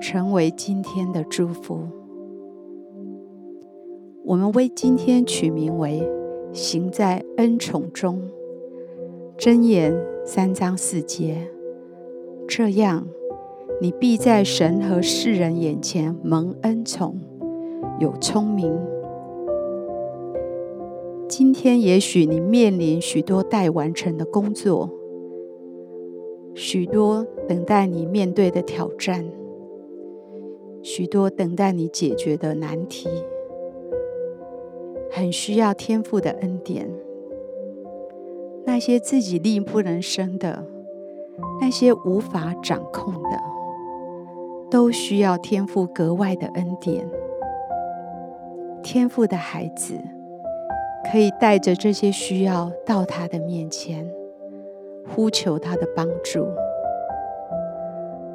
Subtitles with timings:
[0.00, 1.80] 成为今天的祝福。
[4.24, 6.02] 我们为今天取名为
[6.52, 8.20] “行在恩宠中”。
[9.38, 9.94] 箴言
[10.24, 11.48] 三章四节，
[12.46, 13.06] 这样
[13.80, 17.18] 你必在神和世人眼前蒙恩宠，
[17.98, 18.76] 有聪明。
[21.28, 24.90] 今天也许你面临许多待完成的工作，
[26.54, 29.24] 许多等待你面对的挑战。
[30.82, 33.08] 许多等待你解决的难题，
[35.10, 36.88] 很需要天父的恩典。
[38.64, 40.64] 那些自己力不能胜的，
[41.60, 43.38] 那些无法掌控的，
[44.70, 47.08] 都需要天父格外的恩典。
[48.82, 49.94] 天父的孩子
[51.10, 54.08] 可以带着这些需要到他的面前，
[55.08, 56.46] 呼求他的帮助。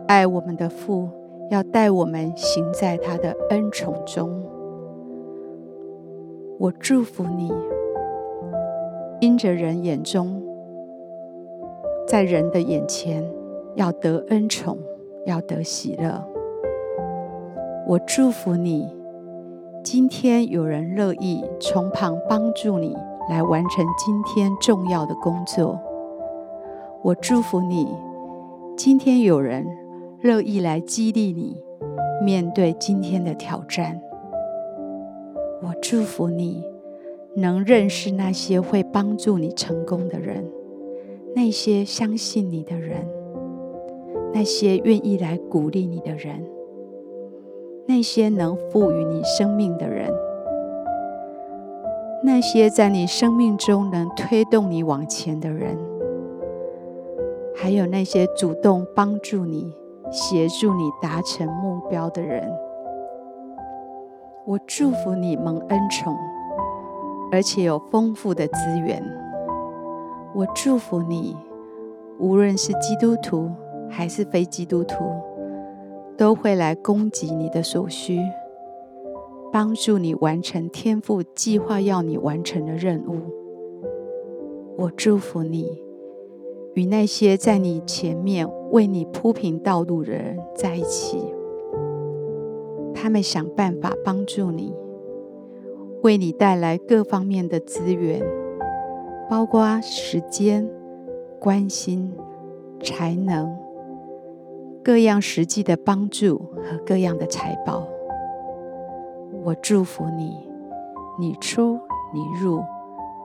[0.08, 1.10] 爱我们的父。
[1.50, 4.44] 要带我们行在他的恩宠中。
[6.60, 7.52] 我祝福你，
[9.20, 10.42] 因着人眼中，
[12.08, 13.24] 在人的眼前
[13.76, 14.78] 要得恩宠，
[15.26, 16.24] 要得喜乐。
[17.86, 18.88] 我祝福你，
[19.84, 22.96] 今天有人乐意从旁帮助你
[23.30, 25.78] 来完成今天重要的工作。
[27.02, 27.94] 我祝福你，
[28.78, 29.83] 今天有人。
[30.24, 31.62] 乐意来激励你
[32.24, 34.00] 面对今天的挑战。
[35.62, 36.64] 我祝福你
[37.36, 40.50] 能认识那些会帮助你成功的人，
[41.36, 43.06] 那些相信你的人，
[44.34, 46.42] 那些愿意来鼓励你的人，
[47.86, 50.10] 那些能赋予你生命的人，
[52.24, 55.78] 那些在你生命中能推动你往前的人，
[57.54, 59.74] 还有那些主动帮助你。
[60.14, 62.48] 协助你达成目标的人，
[64.46, 66.16] 我祝福你蒙恩宠，
[67.32, 69.04] 而且有丰富的资源。
[70.36, 71.36] 我祝福你，
[72.20, 73.50] 无论是基督徒
[73.90, 75.04] 还是非基督徒，
[76.16, 78.20] 都会来供给你的所需，
[79.52, 83.18] 帮助你完成天父计划要你完成的任务。
[84.78, 85.83] 我祝福你。
[86.76, 91.24] 与那些在你前面为你铺平道路的人在一起，
[92.96, 94.74] 他们想办法帮助你，
[96.02, 98.24] 为你带来各方面的资源，
[99.30, 100.68] 包括时间、
[101.40, 102.12] 关心、
[102.82, 103.56] 才能、
[104.84, 107.88] 各样实际的帮助和各样的财宝。
[109.44, 110.36] 我祝福你，
[111.20, 111.80] 你出
[112.14, 112.64] 你入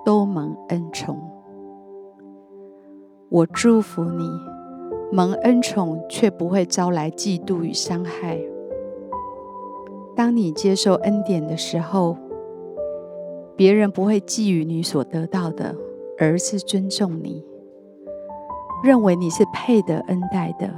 [0.05, 1.19] 都蒙恩宠。
[3.31, 4.27] 我祝福你，
[5.13, 8.41] 蒙恩宠却不会招来嫉妒与伤害。
[10.17, 12.17] 当你接受恩典的时候，
[13.55, 15.77] 别人不会觊觎你所得到的，
[16.19, 17.45] 而是尊重你，
[18.83, 20.71] 认为你是配得恩待的，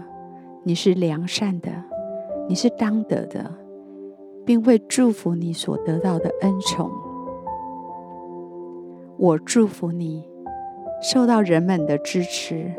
[0.65, 1.71] 你是良善的，
[2.49, 3.49] 你是当得的，
[4.45, 6.91] 并会祝福你所得到的恩宠。
[9.17, 10.30] 我祝福你。
[11.01, 12.71] 受到人们的支持，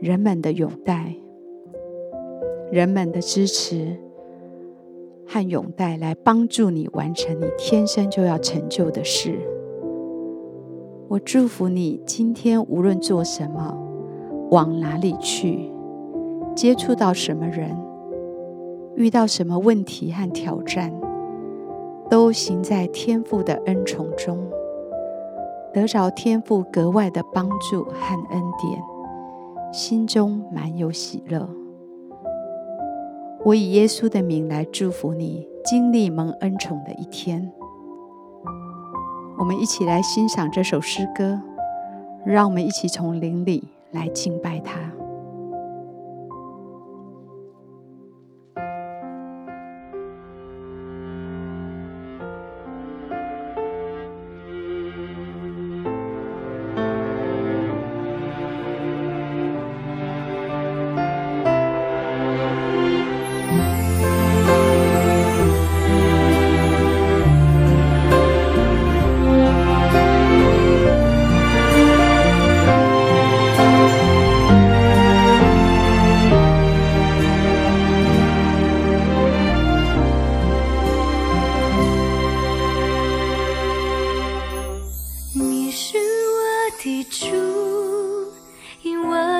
[0.00, 1.14] 人们的拥戴，
[2.72, 3.96] 人们的支持
[5.24, 9.38] 和拥戴来帮助你完成你天生就要成就的事。
[11.06, 13.72] 我祝福你，今天无论做什么，
[14.50, 15.70] 往哪里去，
[16.56, 17.70] 接触到什么人，
[18.96, 20.92] 遇到什么问题和挑战，
[22.10, 24.36] 都行在天父的恩宠中。
[25.72, 28.82] 得着天父格外的帮助和恩典，
[29.72, 31.48] 心中满有喜乐。
[33.44, 37.52] 我以耶稣的名来祝福你，经历蒙恩宠的一天。
[39.38, 41.40] 我们一起来欣赏这首诗歌，
[42.24, 44.97] 让我们一起从灵里来敬拜他。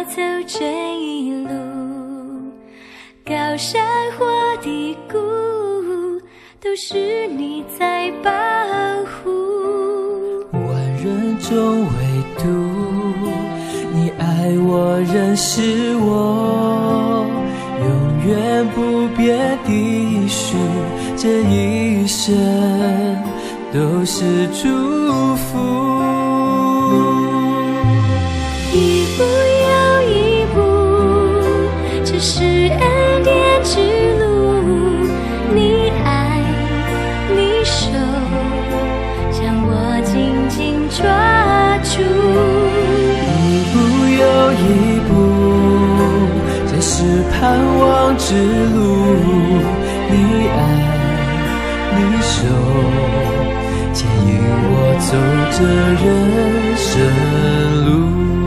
[0.08, 0.64] 走这
[0.98, 1.50] 一路，
[3.26, 3.84] 高山
[4.18, 4.24] 或
[4.62, 5.18] 低谷，
[6.62, 8.30] 都是你在保
[9.04, 9.30] 护。
[10.52, 11.88] 万人中唯
[12.38, 12.48] 独
[13.92, 17.26] 你爱我，认识我，
[17.78, 17.86] 永
[18.26, 20.56] 远不变的许，
[21.18, 22.34] 这一生
[23.74, 25.77] 都是祝福。
[52.28, 52.44] 手，
[53.94, 54.28] 牵引
[54.70, 55.10] 我走
[55.56, 55.58] 这
[56.04, 56.06] 人
[56.76, 56.86] 生
[57.86, 58.37] 路。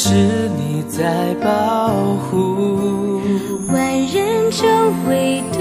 [0.00, 0.14] 是
[0.56, 1.88] 你在保
[2.30, 3.20] 护。
[3.66, 4.64] 万人中
[5.08, 5.58] 唯独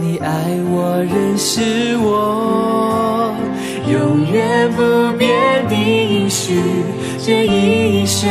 [0.00, 0.30] 你爱
[0.70, 3.34] 我，认识我，
[3.90, 4.82] 永远不
[5.18, 5.28] 变
[5.68, 6.62] 的应许，
[7.18, 8.30] 这一生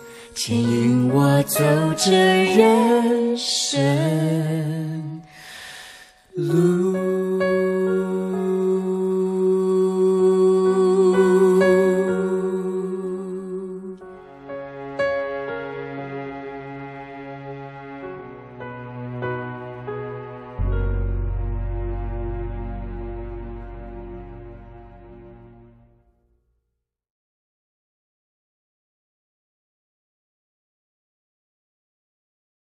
[0.33, 1.59] 牵引我走
[1.97, 2.11] 这
[2.55, 5.21] 人生
[6.33, 6.90] 路。